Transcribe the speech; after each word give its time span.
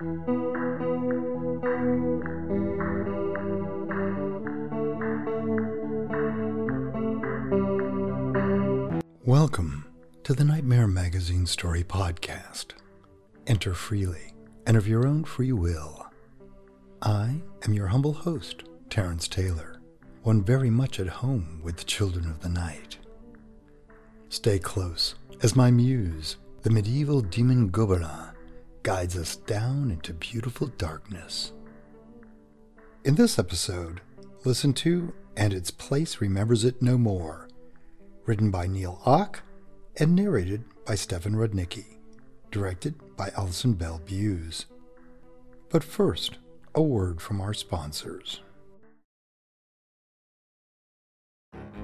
Welcome 0.00 0.16
to 10.24 10.32
the 10.32 10.42
Nightmare 10.42 10.86
Magazine 10.86 11.44
Story 11.44 11.84
Podcast. 11.84 12.68
Enter 13.46 13.74
freely 13.74 14.32
and 14.66 14.78
of 14.78 14.88
your 14.88 15.06
own 15.06 15.24
free 15.24 15.52
will. 15.52 16.06
I 17.02 17.42
am 17.66 17.74
your 17.74 17.88
humble 17.88 18.14
host, 18.14 18.62
Terence 18.88 19.28
Taylor, 19.28 19.82
one 20.22 20.42
very 20.42 20.70
much 20.70 20.98
at 20.98 21.08
home 21.08 21.60
with 21.62 21.76
the 21.76 21.84
children 21.84 22.24
of 22.30 22.40
the 22.40 22.48
night. 22.48 22.96
Stay 24.30 24.58
close 24.58 25.16
as 25.42 25.54
my 25.54 25.70
muse, 25.70 26.38
the 26.62 26.70
medieval 26.70 27.20
demon 27.20 27.70
Gobelin, 27.70 28.30
guides 28.82 29.16
us 29.16 29.36
down 29.36 29.90
into 29.90 30.12
beautiful 30.14 30.66
darkness. 30.66 31.52
In 33.04 33.14
this 33.14 33.38
episode, 33.38 34.00
listen 34.44 34.72
to 34.74 35.12
And 35.36 35.52
Its 35.52 35.70
Place 35.70 36.20
Remembers 36.20 36.64
It 36.64 36.80
No 36.80 36.96
More 36.98 37.48
written 38.26 38.50
by 38.50 38.66
Neal 38.66 39.00
Auch 39.04 39.40
and 39.96 40.14
narrated 40.14 40.64
by 40.86 40.94
Stefan 40.94 41.34
Rudnicki, 41.34 41.98
directed 42.50 42.94
by 43.16 43.30
Alison 43.36 43.74
Bell 43.74 44.00
Buse. 44.04 44.66
But 45.68 45.82
first, 45.82 46.38
a 46.74 46.82
word 46.82 47.20
from 47.20 47.40
our 47.40 47.52
sponsors. 47.52 48.40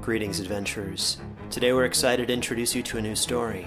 Greetings, 0.00 0.38
adventurers. 0.38 1.18
Today 1.50 1.72
we're 1.72 1.84
excited 1.84 2.28
to 2.28 2.34
introduce 2.34 2.74
you 2.74 2.82
to 2.84 2.98
a 2.98 3.02
new 3.02 3.16
story 3.16 3.66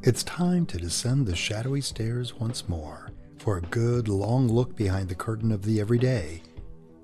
It's 0.00 0.22
time 0.22 0.64
to 0.66 0.78
descend 0.78 1.26
the 1.26 1.34
shadowy 1.34 1.80
stairs 1.80 2.32
once 2.32 2.68
more 2.68 3.10
for 3.38 3.56
a 3.56 3.62
good 3.62 4.06
long 4.06 4.46
look 4.46 4.76
behind 4.76 5.08
the 5.08 5.16
curtain 5.16 5.50
of 5.50 5.64
the 5.64 5.80
everyday 5.80 6.40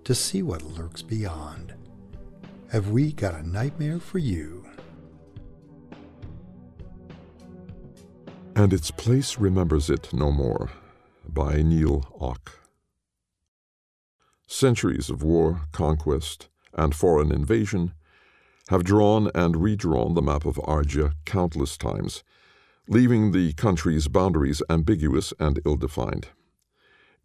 to 0.05 0.15
see 0.15 0.43
what 0.45 0.63
lurks 0.63 1.03
beyond. 1.03 1.75
Have 2.71 2.91
we 2.91 3.13
got 3.13 3.35
a 3.35 3.49
nightmare 3.49 3.99
for 3.99 4.19
you? 4.19 4.65
And 8.55 8.73
its 8.73 8.93
place 8.93 9.39
remembers 9.39 9.91
it 9.91 10.13
no 10.13 10.31
more 10.31 10.71
by 11.29 11.63
Neal 11.63 12.05
Auch. 12.21 12.61
Centuries 14.47 15.11
of 15.11 15.25
war, 15.25 15.63
conquest, 15.73 16.49
and 16.73 16.95
foreign 16.95 17.33
invasion 17.33 17.93
have 18.69 18.85
drawn 18.85 19.33
and 19.35 19.57
redrawn 19.57 20.15
the 20.15 20.23
map 20.23 20.45
of 20.45 20.57
Argia 20.59 21.15
countless 21.25 21.77
times, 21.77 22.23
leaving 22.89 23.33
the 23.33 23.53
country's 23.55 24.09
boundaries 24.09 24.63
ambiguous 24.69 25.33
and 25.39 25.61
ill 25.65 25.77
defined. 25.77 26.29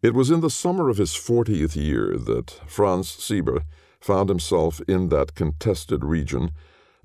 It 0.01 0.13
was 0.13 0.31
in 0.31 0.39
the 0.39 0.49
summer 0.49 0.89
of 0.89 0.97
his 0.97 1.11
40th 1.11 1.75
year 1.75 2.17
that 2.17 2.51
Franz 2.65 3.09
Sieber 3.09 3.63
found 3.99 4.29
himself 4.29 4.79
in 4.87 5.09
that 5.09 5.35
contested 5.35 6.05
region, 6.05 6.51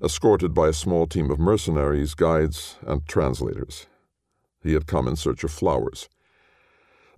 escorted 0.01 0.53
by 0.53 0.69
a 0.69 0.73
small 0.73 1.05
team 1.05 1.29
of 1.29 1.39
mercenaries, 1.39 2.13
guides, 2.13 2.77
and 2.85 3.05
translators. 3.05 3.87
He 4.63 4.73
had 4.73 4.87
come 4.87 5.07
in 5.07 5.17
search 5.17 5.43
of 5.43 5.51
flowers. 5.51 6.07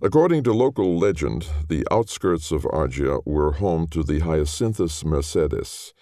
According 0.02 0.44
to 0.44 0.52
local 0.52 0.98
legend, 0.98 1.46
the 1.68 1.86
outskirts 1.90 2.52
of 2.52 2.62
Argia 2.62 3.20
were 3.24 3.52
home 3.52 3.86
to 3.88 4.02
the 4.02 4.20
Hyacinthus 4.20 5.04
mercedes, 5.04 5.92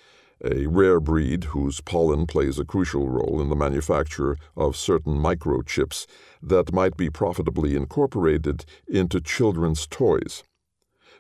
a 0.44 0.66
rare 0.66 1.00
breed 1.00 1.44
whose 1.44 1.80
pollen 1.80 2.26
plays 2.26 2.58
a 2.58 2.64
crucial 2.64 3.08
role 3.08 3.40
in 3.40 3.48
the 3.48 3.56
manufacture 3.56 4.36
of 4.56 4.76
certain 4.76 5.14
microchips 5.14 6.06
that 6.42 6.72
might 6.72 6.96
be 6.96 7.08
profitably 7.08 7.74
incorporated 7.74 8.64
into 8.86 9.20
children's 9.20 9.86
toys. 9.86 10.42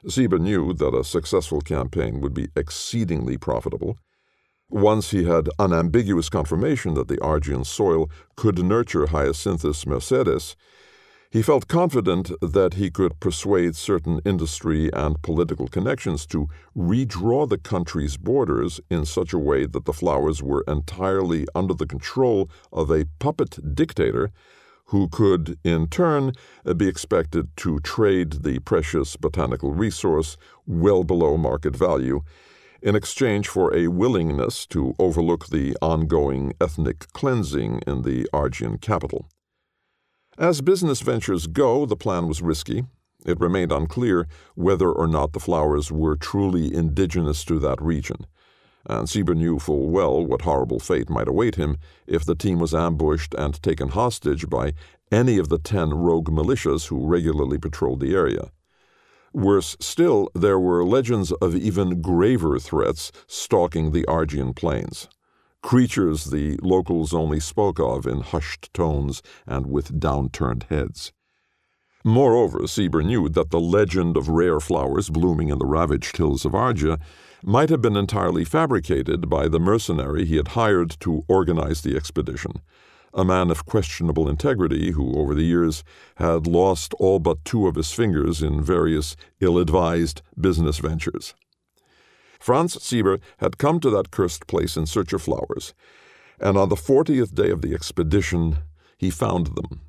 Sieber 0.06 0.38
knew 0.38 0.72
that 0.74 0.94
a 0.94 1.02
successful 1.02 1.60
campaign 1.60 2.20
would 2.20 2.34
be 2.34 2.48
exceedingly 2.54 3.36
profitable. 3.36 3.98
Once 4.68 5.10
he 5.10 5.24
had 5.24 5.48
unambiguous 5.58 6.28
confirmation 6.28 6.94
that 6.94 7.08
the 7.08 7.20
Argian 7.22 7.64
soil 7.64 8.10
could 8.36 8.58
nurture 8.62 9.06
Hyacinthus 9.06 9.86
mercedes, 9.86 10.56
he 11.36 11.42
felt 11.42 11.68
confident 11.68 12.32
that 12.40 12.72
he 12.80 12.90
could 12.90 13.20
persuade 13.20 13.76
certain 13.76 14.22
industry 14.24 14.90
and 14.94 15.20
political 15.20 15.68
connections 15.68 16.24
to 16.24 16.48
redraw 16.74 17.46
the 17.46 17.58
country's 17.58 18.16
borders 18.16 18.80
in 18.88 19.04
such 19.04 19.34
a 19.34 19.38
way 19.38 19.66
that 19.66 19.84
the 19.84 19.92
flowers 19.92 20.42
were 20.42 20.64
entirely 20.66 21.46
under 21.54 21.74
the 21.74 21.84
control 21.84 22.48
of 22.72 22.90
a 22.90 23.04
puppet 23.18 23.58
dictator 23.74 24.30
who 24.86 25.08
could, 25.08 25.58
in 25.62 25.86
turn, 25.88 26.32
be 26.78 26.88
expected 26.88 27.54
to 27.54 27.80
trade 27.80 28.42
the 28.42 28.58
precious 28.60 29.14
botanical 29.16 29.74
resource 29.74 30.38
well 30.66 31.04
below 31.04 31.36
market 31.36 31.76
value 31.76 32.22
in 32.80 32.96
exchange 32.96 33.46
for 33.46 33.76
a 33.76 33.88
willingness 33.88 34.64
to 34.64 34.94
overlook 34.98 35.48
the 35.48 35.76
ongoing 35.82 36.54
ethnic 36.62 37.12
cleansing 37.12 37.82
in 37.86 38.00
the 38.04 38.26
Argian 38.32 38.78
capital. 38.78 39.28
As 40.38 40.60
business 40.60 41.00
ventures 41.00 41.46
go, 41.46 41.86
the 41.86 41.96
plan 41.96 42.28
was 42.28 42.42
risky. 42.42 42.84
It 43.24 43.40
remained 43.40 43.72
unclear 43.72 44.28
whether 44.54 44.92
or 44.92 45.06
not 45.06 45.32
the 45.32 45.40
flowers 45.40 45.90
were 45.90 46.14
truly 46.14 46.74
indigenous 46.74 47.42
to 47.46 47.58
that 47.60 47.80
region, 47.80 48.26
and 48.84 49.08
Sieber 49.08 49.34
knew 49.34 49.58
full 49.58 49.88
well 49.88 50.22
what 50.26 50.42
horrible 50.42 50.78
fate 50.78 51.08
might 51.08 51.26
await 51.26 51.54
him 51.54 51.78
if 52.06 52.22
the 52.22 52.34
team 52.34 52.58
was 52.58 52.74
ambushed 52.74 53.34
and 53.38 53.62
taken 53.62 53.88
hostage 53.88 54.50
by 54.50 54.74
any 55.10 55.38
of 55.38 55.48
the 55.48 55.58
ten 55.58 55.94
rogue 55.94 56.28
militias 56.28 56.88
who 56.88 57.06
regularly 57.06 57.56
patrolled 57.56 58.00
the 58.00 58.14
area. 58.14 58.50
Worse 59.32 59.74
still, 59.80 60.30
there 60.34 60.60
were 60.60 60.84
legends 60.84 61.32
of 61.32 61.56
even 61.56 62.02
graver 62.02 62.58
threats 62.58 63.10
stalking 63.26 63.92
the 63.92 64.04
Argian 64.04 64.52
plains 64.52 65.08
creatures 65.66 66.26
the 66.26 66.56
locals 66.62 67.12
only 67.12 67.40
spoke 67.40 67.80
of 67.80 68.06
in 68.06 68.20
hushed 68.20 68.72
tones 68.72 69.20
and 69.48 69.66
with 69.66 69.98
downturned 69.98 70.62
heads. 70.70 71.12
Moreover, 72.04 72.60
Sieber 72.68 73.04
knew 73.04 73.28
that 73.30 73.50
the 73.50 73.58
legend 73.58 74.16
of 74.16 74.28
rare 74.28 74.60
flowers 74.60 75.10
blooming 75.10 75.48
in 75.48 75.58
the 75.58 75.66
ravaged 75.66 76.18
hills 76.18 76.44
of 76.44 76.52
Argia 76.52 77.00
might 77.42 77.68
have 77.68 77.82
been 77.82 77.96
entirely 77.96 78.44
fabricated 78.44 79.28
by 79.28 79.48
the 79.48 79.58
mercenary 79.58 80.24
he 80.24 80.36
had 80.36 80.54
hired 80.54 80.90
to 81.00 81.24
organize 81.26 81.80
the 81.80 81.96
expedition, 81.96 82.62
a 83.12 83.24
man 83.24 83.50
of 83.50 83.66
questionable 83.66 84.28
integrity 84.28 84.92
who, 84.92 85.18
over 85.18 85.34
the 85.34 85.42
years, 85.42 85.82
had 86.18 86.46
lost 86.46 86.94
all 87.00 87.18
but 87.18 87.44
two 87.44 87.66
of 87.66 87.74
his 87.74 87.90
fingers 87.90 88.40
in 88.40 88.62
various 88.62 89.16
ill 89.40 89.58
advised 89.58 90.22
business 90.40 90.78
ventures. 90.78 91.34
Franz 92.38 92.76
Sieber 92.76 93.20
had 93.38 93.58
come 93.58 93.80
to 93.80 93.90
that 93.90 94.10
cursed 94.10 94.46
place 94.46 94.76
in 94.76 94.86
search 94.86 95.12
of 95.12 95.22
flowers, 95.22 95.74
and 96.38 96.56
on 96.56 96.68
the 96.68 96.76
fortieth 96.76 97.34
day 97.34 97.50
of 97.50 97.62
the 97.62 97.74
expedition 97.74 98.58
he 98.98 99.10
found 99.10 99.48
them. 99.48 99.80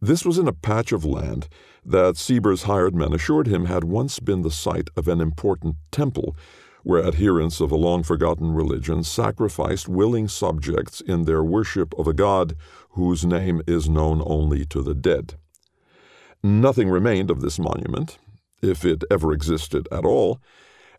This 0.00 0.24
was 0.24 0.36
in 0.36 0.48
a 0.48 0.52
patch 0.52 0.90
of 0.90 1.04
land 1.04 1.48
that 1.84 2.16
Sieber's 2.16 2.64
hired 2.64 2.94
men 2.94 3.12
assured 3.12 3.46
him 3.46 3.66
had 3.66 3.84
once 3.84 4.18
been 4.18 4.42
the 4.42 4.50
site 4.50 4.88
of 4.96 5.06
an 5.06 5.20
important 5.20 5.76
temple 5.92 6.36
where 6.82 7.04
adherents 7.04 7.60
of 7.60 7.70
a 7.70 7.76
long 7.76 8.02
forgotten 8.02 8.52
religion 8.52 9.04
sacrificed 9.04 9.88
willing 9.88 10.26
subjects 10.26 11.00
in 11.00 11.24
their 11.24 11.44
worship 11.44 11.94
of 11.98 12.08
a 12.08 12.12
god 12.12 12.56
whose 12.90 13.24
name 13.24 13.62
is 13.66 13.88
known 13.88 14.20
only 14.26 14.64
to 14.64 14.82
the 14.82 14.94
dead. 14.94 15.34
Nothing 16.42 16.88
remained 16.88 17.30
of 17.30 17.40
this 17.40 17.58
monument, 17.58 18.18
if 18.60 18.84
it 18.84 19.04
ever 19.10 19.32
existed 19.32 19.86
at 19.92 20.04
all, 20.04 20.40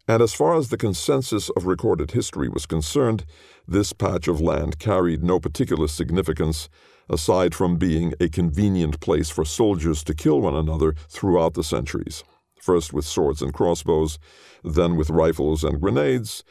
and 0.07 0.21
as 0.21 0.33
far 0.33 0.55
as 0.55 0.69
the 0.69 0.77
consensus 0.77 1.50
of 1.51 1.65
recorded 1.65 2.11
history 2.11 2.50
was 2.50 2.65
concerned, 2.65 3.25
this 3.67 3.94
patch 3.94 4.27
of 4.27 4.41
land 4.41 4.79
carried 4.79 5.23
no 5.23 5.39
particular 5.39 5.88
significance 5.88 6.69
aside 7.09 7.55
from 7.55 7.77
being 7.77 8.13
a 8.19 8.29
convenient 8.29 9.00
place 9.00 9.29
for 9.29 9.45
soldiers 9.45 10.03
to 10.03 10.13
kill 10.13 10.41
one 10.41 10.55
another 10.55 10.95
throughout 11.09 11.53
the 11.53 11.63
centuries, 11.63 12.23
first 12.59 12.94
with 12.94 13.05
swords 13.05 13.41
and 13.41 13.53
crossbows, 13.53 14.19
then 14.63 14.95
with 14.95 15.09
rifles 15.09 15.63
and 15.63 15.81
grenades, 15.81 16.44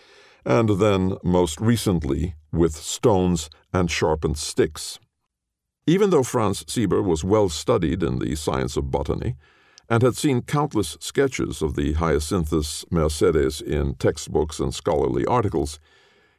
and 0.44 0.80
then, 0.80 1.16
most 1.22 1.60
recently, 1.60 2.34
with 2.52 2.74
stones 2.74 3.48
and 3.72 3.90
sharpened 3.90 4.36
sticks. 4.36 4.98
Even 5.86 6.10
though 6.10 6.22
Franz 6.22 6.64
Sieber 6.64 7.02
was 7.02 7.24
well 7.24 7.48
studied 7.48 8.02
in 8.02 8.18
the 8.18 8.34
science 8.36 8.76
of 8.76 8.90
botany, 8.90 9.36
and 9.88 10.02
had 10.02 10.16
seen 10.16 10.42
countless 10.42 10.96
sketches 11.00 11.62
of 11.62 11.74
the 11.74 11.94
Hyacinthus 11.94 12.84
mercedes 12.90 13.60
in 13.60 13.94
textbooks 13.94 14.60
and 14.60 14.74
scholarly 14.74 15.26
articles, 15.26 15.78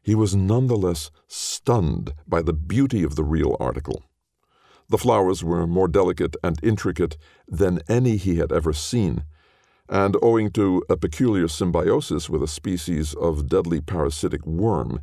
he 0.02 0.16
was 0.16 0.36
nonetheless 0.36 1.12
stunned 1.28 2.14
by 2.28 2.42
the 2.42 2.54
beauty 2.54 3.04
of 3.04 3.16
the 3.16 3.24
real 3.24 3.56
article. 3.60 4.04
The 4.90 4.98
flowers 4.98 5.44
were 5.44 5.66
more 5.66 5.88
delicate 5.88 6.36
and 6.44 6.60
intricate 6.62 7.18
than 7.48 7.82
any 7.88 8.18
he 8.18 8.36
had 8.36 8.52
ever 8.52 8.74
seen, 8.74 9.24
and 9.90 10.16
owing 10.22 10.52
to 10.52 10.84
a 10.90 10.98
peculiar 10.98 11.48
symbiosis 11.48 12.30
with 12.30 12.44
a 12.44 12.48
species 12.48 13.14
of 13.14 13.48
deadly 13.48 13.82
parasitic 13.82 14.46
worm, 14.46 15.02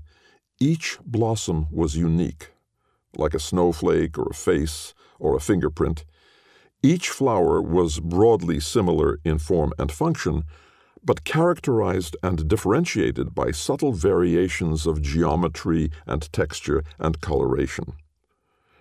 each 0.58 0.98
blossom 1.04 1.66
was 1.70 1.96
unique, 1.96 2.50
like 3.16 3.34
a 3.34 3.40
snowflake 3.40 4.18
or 4.18 4.28
a 4.30 4.34
face 4.34 4.94
or 5.18 5.34
a 5.36 5.40
fingerprint. 5.40 6.04
Each 6.82 7.10
flower 7.10 7.60
was 7.60 8.00
broadly 8.00 8.58
similar 8.58 9.20
in 9.22 9.38
form 9.38 9.74
and 9.78 9.92
function, 9.92 10.44
but 11.04 11.24
characterized 11.24 12.16
and 12.22 12.48
differentiated 12.48 13.34
by 13.34 13.50
subtle 13.50 13.92
variations 13.92 14.86
of 14.86 15.02
geometry 15.02 15.90
and 16.06 16.32
texture 16.32 16.82
and 16.98 17.20
coloration. 17.20 17.92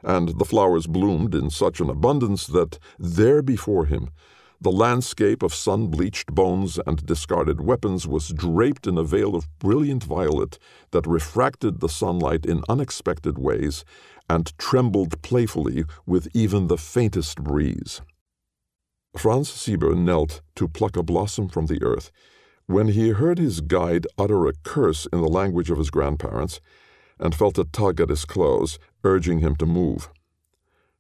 And 0.02 0.40
the 0.40 0.46
flowers 0.46 0.88
bloomed 0.88 1.36
in 1.36 1.50
such 1.50 1.82
an 1.82 1.90
abundance 1.90 2.48
that 2.48 2.80
there 2.98 3.42
before 3.42 3.86
him 3.86 4.12
the 4.62 4.72
landscape 4.72 5.42
of 5.42 5.54
sun 5.54 5.88
bleached 5.88 6.34
bones 6.36 6.80
and 6.86 7.06
discarded 7.06 7.62
weapons 7.62 8.06
was 8.06 8.30
draped 8.30 8.86
in 8.88 8.98
a 8.98 9.04
veil 9.04 9.34
of 9.34 9.48
brilliant 9.60 10.04
violet 10.04 10.60
that 10.92 11.08
refracted 11.08 11.80
the 11.80 11.88
sunlight 11.88 12.46
in 12.46 12.62
unexpected 12.68 13.38
ways 13.38 13.86
and 14.30 14.58
trembled 14.58 15.22
playfully 15.22 15.86
with 16.06 16.28
even 16.34 16.68
the 16.68 16.78
faintest 16.78 17.42
breeze. 17.42 18.02
Franz 19.18 19.50
Sieber 19.50 19.98
knelt 19.98 20.42
to 20.56 20.68
pluck 20.68 20.98
a 20.98 21.04
blossom 21.04 21.48
from 21.48 21.68
the 21.68 21.82
earth 21.82 22.12
when 22.66 22.90
he 22.90 23.10
heard 23.10 23.40
his 23.40 23.62
guide 23.62 24.06
utter 24.18 24.46
a 24.46 24.54
curse 24.64 25.08
in 25.14 25.22
the 25.22 25.28
language 25.28 25.72
of 25.72 25.78
his 25.78 25.90
grandparents 25.90 26.60
and 27.18 27.34
felt 27.34 27.58
a 27.58 27.64
tug 27.64 28.00
at 28.02 28.10
his 28.10 28.26
clothes, 28.26 28.78
urging 29.04 29.40
him 29.40 29.56
to 29.56 29.66
move. 29.66 30.10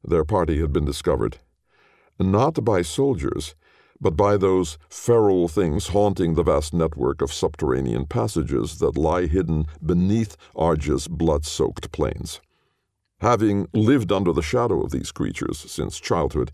Their 0.04 0.24
party 0.24 0.60
had 0.62 0.74
been 0.74 0.86
discovered 0.86 1.40
not 2.20 2.64
by 2.64 2.82
soldiers, 2.82 3.56
but 4.02 4.16
by 4.16 4.38
those 4.38 4.78
feral 4.90 5.48
things 5.48 5.88
haunting 5.88 6.34
the 6.34 6.44
vast 6.44 6.74
network 6.74 7.22
of 7.22 7.34
subterranean 7.34 8.06
passages 8.06 8.80
that 8.80 8.98
lie 8.98 9.26
hidden 9.26 9.66
beneath 9.86 10.38
Argia's 10.56 11.08
blood 11.08 11.46
soaked 11.46 11.92
plains. 11.92 12.40
Having 13.20 13.68
lived 13.74 14.12
under 14.12 14.32
the 14.32 14.42
shadow 14.42 14.82
of 14.82 14.92
these 14.92 15.12
creatures 15.12 15.60
since 15.70 16.00
childhood, 16.00 16.52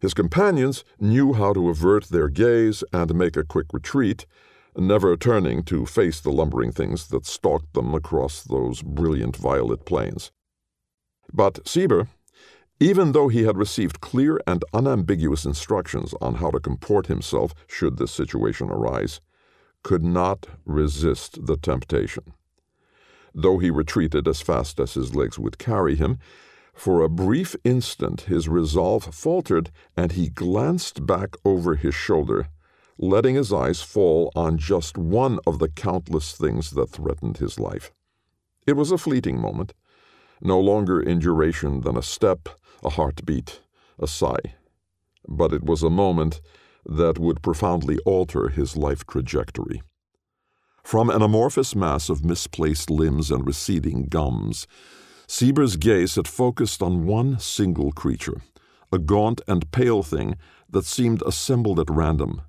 his 0.00 0.14
companions 0.14 0.82
knew 0.98 1.34
how 1.34 1.52
to 1.52 1.68
avert 1.68 2.06
their 2.06 2.28
gaze 2.28 2.82
and 2.92 3.14
make 3.14 3.36
a 3.36 3.44
quick 3.44 3.66
retreat, 3.72 4.26
never 4.76 5.16
turning 5.16 5.62
to 5.64 5.86
face 5.86 6.20
the 6.20 6.32
lumbering 6.32 6.72
things 6.72 7.08
that 7.08 7.26
stalked 7.26 7.74
them 7.74 7.94
across 7.94 8.42
those 8.42 8.82
brilliant 8.82 9.36
violet 9.36 9.84
plains. 9.84 10.32
But 11.32 11.64
Sieber, 11.64 12.08
even 12.80 13.12
though 13.12 13.28
he 13.28 13.44
had 13.44 13.58
received 13.58 14.00
clear 14.00 14.40
and 14.46 14.64
unambiguous 14.72 15.44
instructions 15.44 16.14
on 16.22 16.36
how 16.36 16.50
to 16.50 16.58
comport 16.58 17.06
himself 17.06 17.54
should 17.68 17.98
this 17.98 18.10
situation 18.10 18.70
arise, 18.70 19.20
could 19.82 20.02
not 20.02 20.46
resist 20.64 21.46
the 21.46 21.58
temptation. 21.58 22.24
Though 23.34 23.58
he 23.58 23.70
retreated 23.70 24.26
as 24.26 24.40
fast 24.40 24.80
as 24.80 24.94
his 24.94 25.14
legs 25.14 25.38
would 25.38 25.58
carry 25.58 25.94
him, 25.94 26.18
for 26.72 27.02
a 27.02 27.10
brief 27.10 27.54
instant 27.64 28.22
his 28.22 28.48
resolve 28.48 29.14
faltered 29.14 29.70
and 29.94 30.12
he 30.12 30.30
glanced 30.30 31.06
back 31.06 31.36
over 31.44 31.74
his 31.74 31.94
shoulder, 31.94 32.48
letting 32.98 33.34
his 33.34 33.52
eyes 33.52 33.82
fall 33.82 34.32
on 34.34 34.56
just 34.56 34.96
one 34.96 35.38
of 35.46 35.58
the 35.58 35.68
countless 35.68 36.32
things 36.32 36.70
that 36.70 36.90
threatened 36.90 37.36
his 37.36 37.58
life. 37.58 37.92
It 38.66 38.72
was 38.74 38.90
a 38.90 38.98
fleeting 38.98 39.38
moment, 39.38 39.74
no 40.40 40.58
longer 40.58 41.00
in 41.00 41.18
duration 41.18 41.82
than 41.82 41.96
a 41.96 42.02
step, 42.02 42.48
a 42.82 42.90
heartbeat, 42.90 43.60
a 43.98 44.06
sigh. 44.06 44.54
But 45.28 45.52
it 45.52 45.64
was 45.64 45.82
a 45.82 45.90
moment 45.90 46.40
that 46.84 47.18
would 47.18 47.42
profoundly 47.42 47.98
alter 48.06 48.48
his 48.48 48.76
life 48.76 49.06
trajectory. 49.06 49.82
From 50.82 51.10
an 51.10 51.22
amorphous 51.22 51.74
mass 51.74 52.08
of 52.08 52.24
misplaced 52.24 52.90
limbs 52.90 53.30
and 53.30 53.46
receding 53.46 54.06
gums, 54.06 54.66
Sieber's 55.28 55.76
gaze 55.76 56.16
had 56.16 56.26
focused 56.26 56.82
on 56.82 57.06
one 57.06 57.38
single 57.38 57.92
creature, 57.92 58.40
a 58.92 58.98
gaunt 58.98 59.40
and 59.46 59.70
pale 59.70 60.02
thing 60.02 60.36
that 60.68 60.84
seemed 60.84 61.22
assembled 61.22 61.78
at 61.78 61.90
random, 61.90 62.42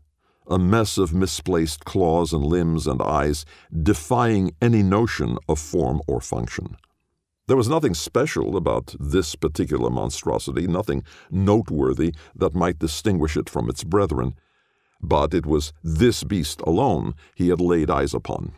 a 0.48 0.58
mess 0.58 0.98
of 0.98 1.14
misplaced 1.14 1.86
claws 1.86 2.34
and 2.34 2.44
limbs 2.44 2.88
and 2.88 3.02
eyes, 3.02 3.46
defying 3.84 4.56
any 4.62 4.82
notion 4.82 5.38
of 5.48 5.60
form 5.60 6.02
or 6.08 6.20
function. 6.20 6.78
There 7.48 7.58
was 7.58 7.68
nothing 7.68 7.94
special 7.94 8.56
about 8.56 8.96
this 9.00 9.36
particular 9.36 9.90
monstrosity, 9.90 10.68
nothing 10.68 11.04
noteworthy 11.30 12.14
that 12.36 12.56
might 12.56 12.80
distinguish 12.80 13.36
it 13.36 13.50
from 13.50 13.70
its 13.70 13.84
brethren, 13.84 14.36
but 15.02 15.34
it 15.34 15.46
was 15.46 15.74
this 15.84 16.24
beast 16.24 16.62
alone 16.62 17.16
he 17.36 17.50
had 17.50 17.60
laid 17.60 17.90
eyes 17.90 18.14
upon. 18.14 18.54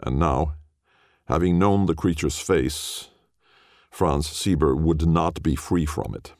And 0.00 0.18
now, 0.18 0.54
having 1.26 1.58
known 1.58 1.86
the 1.86 1.94
creature's 1.94 2.38
face, 2.38 3.08
Franz 3.90 4.28
Sieber 4.28 4.76
would 4.76 5.06
not 5.06 5.42
be 5.42 5.56
free 5.56 5.86
from 5.86 6.14
it. 6.14 6.34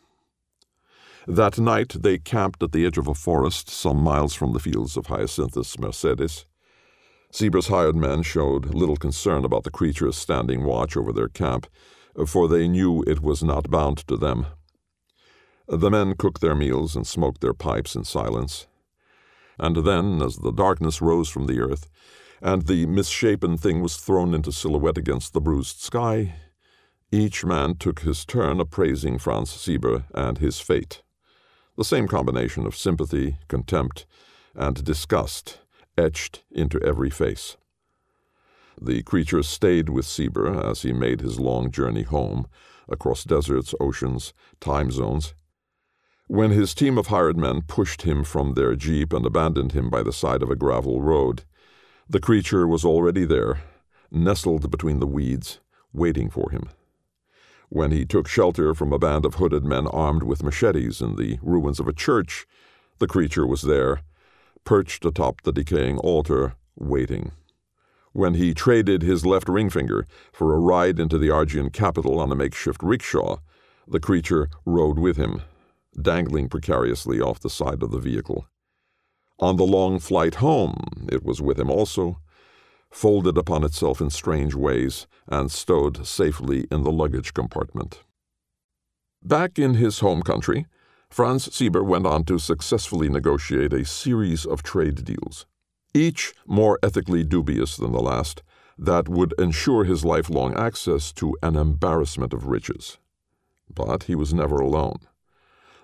That 1.27 1.59
night 1.59 1.97
they 2.03 2.19
camped 2.19 2.63
at 2.63 2.73
the 2.73 2.85
edge 2.85 2.99
of 2.99 3.09
a 3.09 3.15
forest 3.15 3.71
some 3.71 3.97
miles 3.97 4.35
from 4.35 4.53
the 4.53 4.59
fields 4.59 4.97
of 4.97 5.07
Hyacinthus 5.07 5.79
mercedes. 5.79 6.45
Sieber's 7.35 7.67
hired 7.67 7.97
men 7.97 8.23
showed 8.23 8.77
little 8.77 8.95
concern 8.97 9.45
about 9.45 9.65
the 9.65 9.71
creatures 9.73 10.17
standing 10.17 10.63
watch 10.63 10.97
over 10.97 11.13
their 11.13 11.27
camp, 11.27 11.67
for 12.29 12.47
they 12.47 12.69
knew 12.69 13.03
it 13.09 13.23
was 13.23 13.43
not 13.43 13.73
bound 13.73 14.07
to 14.07 14.17
them. 14.17 14.47
The 15.67 15.91
men 15.91 16.15
cooked 16.15 16.41
their 16.41 16.55
meals 16.55 16.95
and 16.95 17.05
smoked 17.05 17.41
their 17.41 17.53
pipes 17.53 17.97
in 17.97 18.05
silence. 18.05 18.69
And 19.59 19.79
then, 19.79 20.23
as 20.23 20.37
the 20.37 20.53
darkness 20.53 21.03
rose 21.03 21.29
from 21.29 21.47
the 21.47 21.59
earth, 21.59 21.91
and 22.41 22.69
the 22.69 22.87
misshapen 22.87 23.57
thing 23.57 23.83
was 23.83 23.97
thrown 23.97 24.33
into 24.33 24.53
silhouette 24.53 24.97
against 24.99 25.33
the 25.33 25.41
bruised 25.41 25.81
sky, 25.81 26.37
each 27.11 27.45
man 27.45 27.75
took 27.75 28.03
his 28.03 28.25
turn 28.25 28.61
appraising 28.61 29.19
Franz 29.19 29.51
Sieber 29.51 30.05
and 30.15 30.39
his 30.39 30.61
fate. 30.61 31.03
The 31.77 31.85
same 31.85 32.07
combination 32.07 32.65
of 32.65 32.77
sympathy, 32.77 33.39
contempt, 33.49 34.07
and 34.55 34.85
disgust 34.85 35.59
etched 35.97 36.43
into 36.51 36.83
every 36.83 37.11
face. 37.11 37.57
The 38.81 39.03
creature 39.03 39.43
stayed 39.43 39.89
with 39.89 40.05
Sieber 40.05 40.63
as 40.63 40.83
he 40.83 40.93
made 40.93 41.21
his 41.21 41.39
long 41.39 41.71
journey 41.71 42.03
home, 42.03 42.47
across 42.89 43.25
deserts, 43.25 43.75
oceans, 43.81 44.33
time 44.61 44.91
zones. 44.91 45.35
When 46.27 46.51
his 46.51 46.75
team 46.75 46.99
of 46.99 47.09
hired 47.09 47.37
men 47.37 47.63
pushed 47.63 48.03
him 48.03 48.25
from 48.25 48.55
their 48.55 48.75
jeep 48.75 49.13
and 49.13 49.25
abandoned 49.25 49.73
him 49.73 49.91
by 49.91 50.03
the 50.03 50.13
side 50.13 50.43
of 50.43 50.51
a 50.51 50.57
gravel 50.57 51.03
road, 51.03 51.45
the 52.09 52.21
creature 52.21 52.67
was 52.67 52.85
already 52.85 53.25
there, 53.25 53.63
nestled 54.11 54.71
between 54.71 55.01
the 55.01 55.07
weeds, 55.07 55.61
waiting 55.93 56.31
for 56.31 56.51
him. 56.51 56.69
When 57.69 57.91
he 57.91 58.05
took 58.05 58.29
shelter 58.29 58.75
from 58.75 58.93
a 58.93 58.99
band 58.99 59.25
of 59.25 59.35
hooded 59.35 59.65
men 59.65 59.87
armed 59.87 60.23
with 60.23 60.43
machetes 60.43 61.01
in 61.01 61.17
the 61.17 61.39
ruins 61.43 61.81
of 61.81 61.89
a 61.89 61.93
church, 61.93 62.47
the 62.99 63.07
creature 63.07 63.47
was 63.47 63.63
there, 63.63 64.01
perched 64.65 65.05
atop 65.05 65.43
the 65.43 65.53
decaying 65.53 65.99
altar, 65.99 66.55
waiting. 66.77 67.33
When 68.13 68.35
he 68.35 68.55
traded 68.55 69.03
his 69.03 69.27
left 69.27 69.49
ring 69.49 69.71
finger 69.71 70.07
for 70.33 70.55
a 70.55 70.59
ride 70.59 71.01
into 71.01 71.19
the 71.19 71.31
Argian 71.31 71.71
capital 71.71 72.21
on 72.21 72.31
a 72.31 72.37
makeshift 72.37 72.83
rickshaw, 72.83 73.39
the 73.89 74.01
creature 74.01 74.49
rode 74.65 74.99
with 74.99 75.17
him, 75.17 75.43
dangling 76.01 76.49
precariously 76.49 77.21
off 77.21 77.41
the 77.41 77.51
side 77.51 77.83
of 77.83 77.91
the 77.91 77.99
vehicle. 77.99 78.47
On 79.41 79.57
the 79.57 79.67
long 79.67 79.99
flight 79.99 80.37
home, 80.37 81.09
it 81.11 81.25
was 81.25 81.43
with 81.43 81.59
him 81.59 81.71
also, 81.71 82.21
folded 82.91 83.37
upon 83.37 83.65
itself 83.65 84.01
in 84.01 84.11
strange 84.11 84.55
ways, 84.55 85.09
and 85.27 85.51
stowed 85.51 86.07
safely 86.07 86.67
in 86.71 86.85
the 86.85 86.93
luggage 86.93 87.35
compartment. 87.35 88.05
Back 89.23 89.59
in 89.59 89.75
his 89.75 89.99
home 89.99 90.23
country, 90.23 90.67
Franz 91.15 91.49
Sieber 91.49 91.85
went 91.85 92.09
on 92.09 92.25
to 92.25 92.41
successfully 92.41 93.09
negotiate 93.09 93.73
a 93.73 93.85
series 93.85 94.45
of 94.45 94.65
trade 94.65 95.05
deals, 95.05 95.47
each 95.95 96.35
more 96.45 96.77
ethically 96.83 97.23
dubious 97.23 97.77
than 97.77 97.93
the 97.93 98.03
last, 98.03 98.43
that 98.77 99.09
would 99.09 99.33
ensure 99.39 99.85
his 99.85 100.05
lifelong 100.05 100.53
access 100.57 101.13
to 101.13 101.37
an 101.41 101.55
embarrassment 101.55 102.33
of 102.33 102.49
riches. 102.49 102.99
But 103.73 104.03
he 104.03 104.17
was 104.17 104.35
never 104.35 104.57
alone. 104.57 105.07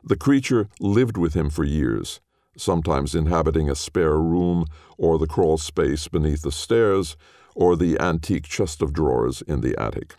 The 0.03 0.17
creature 0.17 0.69
lived 0.81 1.17
with 1.17 1.35
him 1.35 1.49
for 1.49 1.63
years, 1.63 2.21
sometimes 2.57 3.15
inhabiting 3.15 3.71
a 3.71 3.77
spare 3.77 4.19
room 4.19 4.65
or 4.99 5.17
the 5.17 5.29
crawl 5.29 5.59
space 5.59 6.09
beneath 6.09 6.43
the 6.43 6.51
stairs 6.51 7.17
or 7.55 7.77
the 7.77 7.97
antique 8.01 8.49
chest 8.49 8.83
of 8.83 8.93
drawers 8.93 9.43
in 9.43 9.61
the 9.61 9.81
attic. 9.81 10.17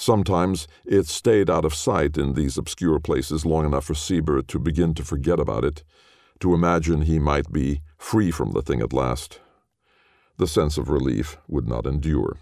Sometimes 0.00 0.68
it 0.86 1.08
stayed 1.08 1.50
out 1.50 1.64
of 1.64 1.74
sight 1.74 2.16
in 2.16 2.34
these 2.34 2.56
obscure 2.56 3.00
places 3.00 3.44
long 3.44 3.66
enough 3.66 3.84
for 3.86 3.94
Sieber 3.94 4.46
to 4.46 4.58
begin 4.60 4.94
to 4.94 5.04
forget 5.04 5.40
about 5.40 5.64
it, 5.64 5.82
to 6.38 6.54
imagine 6.54 7.02
he 7.02 7.18
might 7.18 7.52
be 7.52 7.82
free 7.98 8.30
from 8.30 8.52
the 8.52 8.62
thing 8.62 8.80
at 8.80 8.92
last. 8.92 9.40
The 10.36 10.46
sense 10.46 10.78
of 10.78 10.88
relief 10.88 11.36
would 11.48 11.68
not 11.68 11.84
endure. 11.84 12.38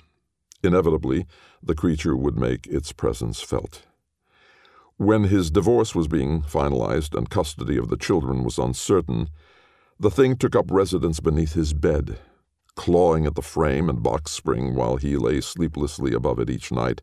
Inevitably, 0.63 1.25
the 1.63 1.75
creature 1.75 2.15
would 2.15 2.37
make 2.39 2.67
its 2.67 2.93
presence 2.93 3.41
felt. 3.41 3.87
When 4.99 5.25
his 5.25 5.51
divorce 5.51 5.95
was 5.95 6.09
being 6.09 6.43
finalized 6.43 7.17
and 7.17 7.31
custody 7.31 7.79
of 7.79 7.89
the 7.89 7.97
children 7.97 8.45
was 8.45 8.59
uncertain, 8.59 9.31
the 9.99 10.11
thing 10.11 10.37
took 10.37 10.55
up 10.55 10.71
residence 10.71 11.21
beneath 11.21 11.55
his 11.55 11.73
bed, 11.73 12.19
clawing 12.75 13.25
at 13.25 13.35
the 13.35 13.41
frame 13.41 13.89
and 13.89 14.03
box 14.03 14.33
spring 14.33 14.75
while 14.75 14.97
he 14.97 15.17
lay 15.17 15.41
sleeplessly 15.41 16.13
above 16.13 16.39
it 16.39 16.51
each 16.51 16.71
night. 16.71 17.01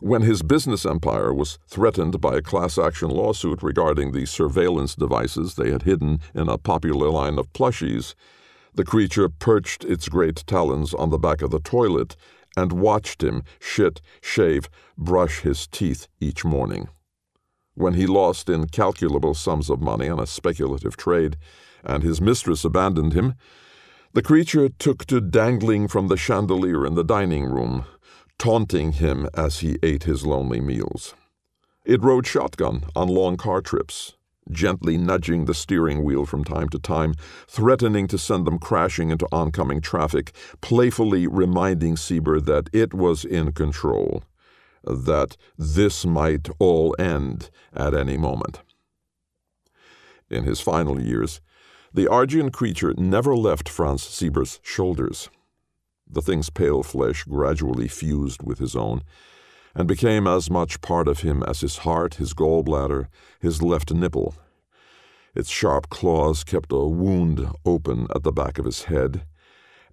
When 0.00 0.22
his 0.22 0.42
business 0.42 0.84
empire 0.84 1.32
was 1.32 1.58
threatened 1.68 2.20
by 2.20 2.36
a 2.36 2.42
class 2.42 2.78
action 2.78 3.10
lawsuit 3.10 3.62
regarding 3.62 4.12
the 4.12 4.26
surveillance 4.26 4.94
devices 4.94 5.54
they 5.54 5.70
had 5.70 5.82
hidden 5.82 6.20
in 6.34 6.48
a 6.48 6.58
popular 6.58 7.08
line 7.08 7.38
of 7.38 7.52
plushies, 7.52 8.14
the 8.74 8.84
creature 8.84 9.28
perched 9.28 9.84
its 9.84 10.08
great 10.08 10.44
talons 10.46 10.94
on 10.94 11.10
the 11.10 11.18
back 11.18 11.42
of 11.42 11.50
the 11.50 11.60
toilet 11.60 12.16
and 12.56 12.72
watched 12.72 13.22
him 13.22 13.44
shit, 13.60 14.00
shave, 14.20 14.68
brush 14.98 15.40
his 15.40 15.66
teeth 15.68 16.08
each 16.20 16.44
morning. 16.44 16.88
When 17.74 17.94
he 17.94 18.06
lost 18.06 18.48
incalculable 18.48 19.34
sums 19.34 19.70
of 19.70 19.80
money 19.80 20.08
on 20.08 20.18
a 20.18 20.26
speculative 20.26 20.96
trade, 20.96 21.36
and 21.84 22.02
his 22.02 22.20
mistress 22.20 22.64
abandoned 22.64 23.12
him, 23.12 23.34
the 24.12 24.22
creature 24.22 24.68
took 24.68 25.04
to 25.06 25.20
dangling 25.20 25.88
from 25.88 26.08
the 26.08 26.16
chandelier 26.16 26.86
in 26.86 26.94
the 26.94 27.02
dining 27.02 27.44
room, 27.44 27.84
taunting 28.38 28.92
him 28.92 29.28
as 29.34 29.60
he 29.60 29.78
ate 29.82 30.04
his 30.04 30.26
lonely 30.26 30.60
meals. 30.60 31.14
It 31.84 32.02
rode 32.02 32.26
shotgun 32.26 32.84
on 32.96 33.08
long 33.08 33.36
car 33.36 33.60
trips, 33.60 34.16
gently 34.50 34.96
nudging 34.96 35.44
the 35.44 35.54
steering 35.54 36.02
wheel 36.02 36.26
from 36.26 36.44
time 36.44 36.68
to 36.70 36.78
time, 36.78 37.14
threatening 37.48 38.06
to 38.08 38.18
send 38.18 38.46
them 38.46 38.58
crashing 38.58 39.10
into 39.10 39.26
oncoming 39.32 39.80
traffic, 39.80 40.34
playfully 40.60 41.26
reminding 41.26 41.96
Sieber 41.96 42.44
that 42.44 42.68
it 42.72 42.94
was 42.94 43.24
in 43.24 43.52
control, 43.52 44.24
that 44.82 45.36
this 45.56 46.04
might 46.04 46.48
all 46.58 46.94
end 46.98 47.50
at 47.72 47.94
any 47.94 48.16
moment. 48.16 48.62
In 50.30 50.44
his 50.44 50.60
final 50.60 51.00
years, 51.00 51.40
the 51.92 52.08
Argian 52.08 52.50
creature 52.50 52.92
never 52.96 53.36
left 53.36 53.68
Franz 53.68 54.02
Sieber's 54.02 54.58
shoulders. 54.62 55.28
The 56.08 56.22
thing's 56.22 56.50
pale 56.50 56.82
flesh 56.82 57.24
gradually 57.24 57.88
fused 57.88 58.42
with 58.42 58.58
his 58.58 58.76
own, 58.76 59.02
and 59.74 59.88
became 59.88 60.26
as 60.26 60.50
much 60.50 60.80
part 60.80 61.08
of 61.08 61.20
him 61.20 61.42
as 61.42 61.60
his 61.60 61.78
heart, 61.78 62.14
his 62.14 62.34
gallbladder, 62.34 63.08
his 63.40 63.62
left 63.62 63.92
nipple. 63.92 64.34
Its 65.34 65.50
sharp 65.50 65.88
claws 65.88 66.44
kept 66.44 66.72
a 66.72 66.78
wound 66.78 67.48
open 67.64 68.06
at 68.14 68.22
the 68.22 68.32
back 68.32 68.58
of 68.58 68.64
his 68.64 68.84
head, 68.84 69.24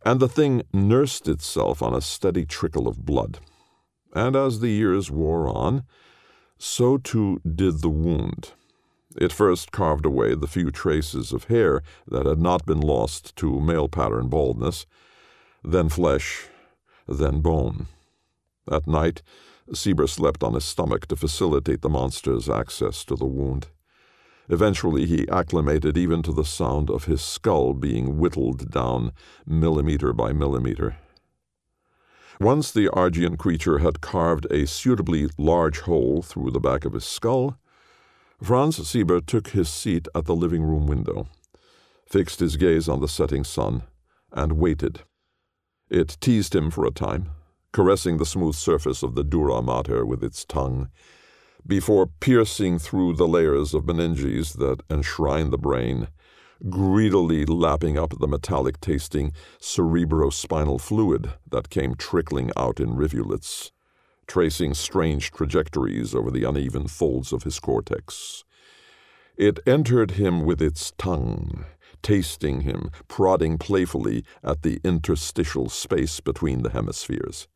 and 0.06 0.20
the 0.20 0.28
thing 0.28 0.62
nursed 0.72 1.28
itself 1.28 1.82
on 1.82 1.94
a 1.94 2.02
steady 2.02 2.46
trickle 2.46 2.88
of 2.88 3.06
blood. 3.06 3.40
And 4.14 4.36
as 4.36 4.60
the 4.60 4.70
years 4.70 5.10
wore 5.10 5.48
on, 5.48 5.84
so 6.58 6.98
too 6.98 7.42
did 7.44 7.82
the 7.82 7.90
wound. 7.90 8.52
It 9.16 9.32
first 9.32 9.72
carved 9.72 10.06
away 10.06 10.36
the 10.36 10.48
few 10.48 10.72
traces 10.72 11.34
of 11.34 11.46
hair 11.46 11.82
that 12.08 12.26
had 12.26 12.40
not 12.40 12.66
been 12.66 12.80
lost 12.80 13.36
to 13.38 13.60
male 13.60 13.90
pattern 13.90 14.28
baldness, 14.28 14.86
then 15.64 15.90
flesh, 15.90 16.48
then 17.08 17.42
bone. 17.42 17.88
At 18.72 18.88
night, 18.88 19.22
Sieber 19.72 20.08
slept 20.08 20.44
on 20.44 20.54
his 20.54 20.66
stomach 20.66 21.08
to 21.08 21.16
facilitate 21.16 21.82
the 21.82 21.90
monster's 21.90 22.50
access 22.50 23.06
to 23.06 23.16
the 23.16 23.26
wound. 23.26 23.68
Eventually, 24.50 25.06
he 25.06 25.30
acclimated 25.30 25.98
even 25.98 26.22
to 26.24 26.34
the 26.34 26.44
sound 26.44 26.90
of 26.90 27.06
his 27.06 27.22
skull 27.22 27.74
being 27.74 28.18
whittled 28.18 28.70
down 28.72 29.14
millimeter 29.46 30.14
by 30.14 30.34
millimeter. 30.34 30.98
Once 32.40 32.72
the 32.72 32.90
Argian 32.90 33.38
creature 33.38 33.78
had 33.78 34.02
carved 34.02 34.48
a 34.52 34.66
suitably 34.66 35.30
large 35.38 35.82
hole 35.82 36.22
through 36.22 36.50
the 36.52 36.60
back 36.60 36.86
of 36.86 36.94
his 36.94 37.06
skull, 37.06 37.58
Franz 38.42 38.80
Sieber 38.80 39.24
took 39.24 39.50
his 39.50 39.70
seat 39.70 40.08
at 40.16 40.26
the 40.26 40.36
living 40.36 40.64
room 40.64 40.88
window, 40.88 41.28
fixed 42.10 42.40
his 42.40 42.58
gaze 42.58 42.90
on 42.90 43.00
the 43.00 43.08
setting 43.08 43.44
sun, 43.44 43.84
and 44.32 44.54
waited. 44.54 45.02
It 45.92 46.16
teased 46.22 46.56
him 46.56 46.72
for 46.72 46.86
a 46.86 46.92
time, 46.92 47.32
caressing 47.74 48.18
the 48.18 48.26
smooth 48.26 48.56
surface 48.56 49.04
of 49.04 49.14
the 49.14 49.26
dura 49.26 49.62
mater 49.62 50.06
with 50.06 50.24
its 50.24 50.46
tongue, 50.46 50.90
before 51.68 52.08
piercing 52.08 52.80
through 52.80 53.16
the 53.16 53.28
layers 53.28 53.74
of 53.74 53.84
meninges 53.84 54.54
that 54.54 54.84
enshrine 54.90 55.50
the 55.50 55.58
brain, 55.58 56.08
greedily 56.70 57.46
lapping 57.46 57.98
up 57.98 58.18
the 58.18 58.28
metallic 58.28 58.80
tasting 58.80 59.34
cerebrospinal 59.60 60.80
fluid 60.80 61.34
that 61.50 61.70
came 61.70 61.96
trickling 61.96 62.52
out 62.56 62.80
in 62.80 62.96
rivulets, 62.96 63.74
tracing 64.28 64.74
strange 64.74 65.30
trajectories 65.32 66.16
over 66.16 66.32
the 66.32 66.46
uneven 66.46 66.88
folds 66.88 67.34
of 67.34 67.44
his 67.44 67.60
cortex. 67.60 68.46
It 69.36 69.60
entered 69.68 70.12
him 70.12 70.46
with 70.46 70.62
its 70.62 70.94
tongue, 70.98 71.66
tasting 72.02 72.62
him, 72.62 72.92
prodding 73.08 73.58
playfully 73.58 74.24
at 74.44 74.64
the 74.64 74.80
interstitial 74.84 75.70
space 75.70 76.20
between 76.20 76.64
the 76.64 76.72
hemispheres. 76.72 77.48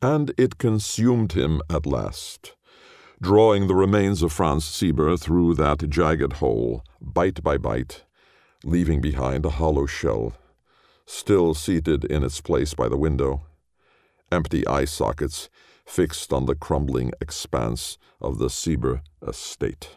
And 0.00 0.32
it 0.38 0.58
consumed 0.58 1.32
him 1.32 1.60
at 1.68 1.86
last, 1.86 2.54
drawing 3.20 3.66
the 3.66 3.74
remains 3.74 4.22
of 4.22 4.32
Franz 4.32 4.64
Sieber 4.64 5.18
through 5.18 5.54
that 5.54 5.88
jagged 5.90 6.34
hole, 6.34 6.84
bite 7.00 7.42
by 7.42 7.58
bite, 7.58 8.04
leaving 8.64 9.00
behind 9.00 9.44
a 9.44 9.50
hollow 9.50 9.86
shell, 9.86 10.34
still 11.06 11.54
seated 11.54 12.04
in 12.04 12.22
its 12.22 12.40
place 12.40 12.74
by 12.74 12.88
the 12.88 12.96
window, 12.96 13.42
empty 14.30 14.66
eye 14.66 14.84
sockets 14.84 15.48
fixed 15.86 16.32
on 16.32 16.46
the 16.46 16.54
crumbling 16.54 17.10
expanse 17.20 17.98
of 18.20 18.38
the 18.38 18.48
Sieber 18.48 19.00
estate. 19.26 19.96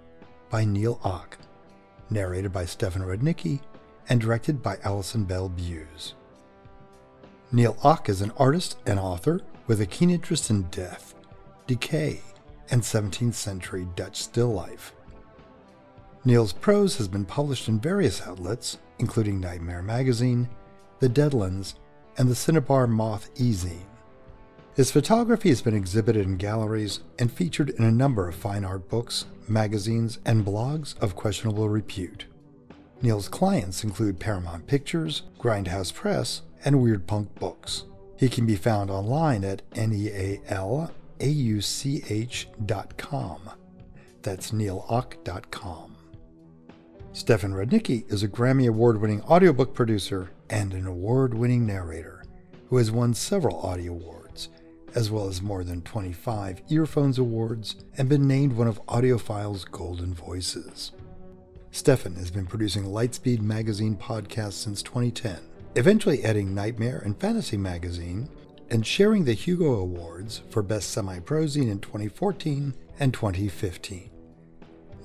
by 0.51 0.65
Neal 0.65 0.99
Auch, 1.03 1.37
narrated 2.09 2.51
by 2.51 2.65
Stefan 2.65 3.01
Rudnicki 3.01 3.61
and 4.09 4.19
directed 4.19 4.61
by 4.61 4.77
Alison 4.83 5.23
Bell 5.23 5.47
Buse. 5.47 6.13
Neal 7.53 7.77
Auch 7.83 8.09
is 8.09 8.21
an 8.21 8.33
artist 8.37 8.77
and 8.85 8.99
author 8.99 9.41
with 9.65 9.79
a 9.79 9.85
keen 9.85 10.09
interest 10.09 10.49
in 10.49 10.63
death, 10.63 11.15
decay, 11.67 12.19
and 12.69 12.81
17th 12.81 13.33
century 13.33 13.87
Dutch 13.95 14.21
still 14.21 14.49
life. 14.49 14.93
Neal's 16.25 16.53
prose 16.53 16.97
has 16.97 17.07
been 17.07 17.25
published 17.25 17.67
in 17.67 17.79
various 17.79 18.21
outlets, 18.21 18.77
including 18.99 19.39
Nightmare 19.39 19.81
Magazine, 19.81 20.49
The 20.99 21.09
Deadlands, 21.09 21.75
and 22.17 22.29
the 22.29 22.35
Cinnabar 22.35 22.87
Moth 22.87 23.29
e-zine. 23.35 23.90
His 24.75 24.91
photography 24.91 25.49
has 25.49 25.61
been 25.61 25.75
exhibited 25.75 26.25
in 26.25 26.37
galleries 26.37 27.01
and 27.19 27.31
featured 27.31 27.71
in 27.71 27.83
a 27.83 27.91
number 27.91 28.29
of 28.29 28.35
fine 28.35 28.63
art 28.63 28.87
books, 28.87 29.25
magazines, 29.47 30.19
and 30.25 30.45
blogs 30.45 30.97
of 31.01 31.15
questionable 31.15 31.67
repute. 31.67 32.25
Neal's 33.01 33.27
clients 33.27 33.83
include 33.83 34.19
Paramount 34.19 34.67
Pictures, 34.67 35.23
Grindhouse 35.39 35.93
Press, 35.93 36.43
and 36.63 36.81
Weird 36.81 37.05
Punk 37.07 37.35
Books. 37.35 37.83
He 38.17 38.29
can 38.29 38.45
be 38.45 38.55
found 38.55 38.89
online 38.89 39.43
at 39.43 39.67
nealauch.com. 39.71 40.91
That's 44.21 44.51
nealauch.com. 44.51 45.95
Stefan 47.13 47.51
Rudnicki 47.51 48.09
is 48.09 48.23
a 48.23 48.27
Grammy 48.27 48.69
Award 48.69 49.01
winning 49.01 49.21
audiobook 49.23 49.73
producer 49.73 50.31
and 50.49 50.73
an 50.73 50.87
award 50.87 51.33
winning 51.33 51.65
narrator 51.65 52.23
who 52.69 52.77
has 52.77 52.89
won 52.89 53.13
several 53.13 53.59
audio 53.61 53.91
awards, 53.91 54.20
as 54.95 55.09
well 55.09 55.27
as 55.27 55.41
more 55.41 55.63
than 55.63 55.81
25 55.81 56.61
Earphones 56.69 57.17
Awards 57.17 57.75
and 57.97 58.09
been 58.09 58.27
named 58.27 58.53
one 58.53 58.67
of 58.67 58.85
AudioFile's 58.85 59.65
Golden 59.65 60.13
Voices. 60.13 60.91
Stefan 61.71 62.15
has 62.15 62.31
been 62.31 62.45
producing 62.45 62.83
Lightspeed 62.83 63.41
magazine 63.41 63.95
podcasts 63.95 64.53
since 64.53 64.81
2010, 64.83 65.37
eventually 65.75 66.23
editing 66.23 66.53
Nightmare 66.53 67.01
and 67.05 67.17
Fantasy 67.17 67.57
magazine, 67.57 68.29
and 68.69 68.85
sharing 68.85 69.25
the 69.25 69.33
Hugo 69.33 69.75
Awards 69.75 70.41
for 70.49 70.61
Best 70.61 70.89
Semi 70.91 71.19
Prozine 71.19 71.69
in 71.69 71.79
2014 71.79 72.73
and 72.99 73.13
2015. 73.13 74.09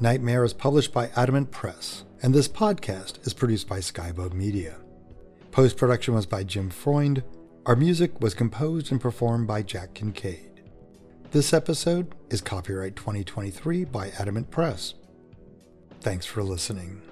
Nightmare 0.00 0.44
is 0.44 0.52
published 0.52 0.92
by 0.92 1.10
Adamant 1.16 1.50
Press, 1.50 2.04
and 2.22 2.34
this 2.34 2.48
podcast 2.48 3.26
is 3.26 3.32
produced 3.32 3.68
by 3.68 3.78
Skyboat 3.78 4.32
Media. 4.32 4.76
Post 5.52 5.76
production 5.76 6.14
was 6.14 6.26
by 6.26 6.44
Jim 6.44 6.68
Freund. 6.68 7.22
Our 7.66 7.74
music 7.74 8.20
was 8.20 8.32
composed 8.32 8.92
and 8.92 9.00
performed 9.00 9.48
by 9.48 9.62
Jack 9.62 9.94
Kincaid. 9.94 10.62
This 11.32 11.52
episode 11.52 12.14
is 12.30 12.40
copyright 12.40 12.94
2023 12.94 13.86
by 13.86 14.10
Adamant 14.20 14.52
Press. 14.52 14.94
Thanks 16.00 16.24
for 16.24 16.44
listening. 16.44 17.02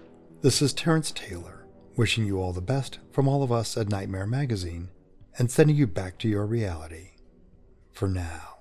This 0.42 0.62
is 0.62 0.73
Terence 0.73 1.11
Taylor, 1.11 1.66
wishing 1.96 2.25
you 2.25 2.40
all 2.40 2.52
the 2.52 2.61
best 2.61 3.00
from 3.11 3.26
all 3.26 3.42
of 3.42 3.50
us 3.50 3.76
at 3.76 3.88
Nightmare 3.88 4.28
Magazine 4.28 4.90
and 5.38 5.50
sending 5.50 5.75
you 5.75 5.88
back 5.88 6.18
to 6.18 6.28
your 6.28 6.46
reality. 6.46 7.14
For 7.90 8.06
now. 8.06 8.53